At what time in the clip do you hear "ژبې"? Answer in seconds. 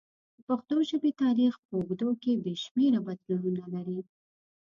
0.89-1.11